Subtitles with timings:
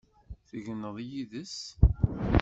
[0.47, 1.57] Tegneḍ yid-s?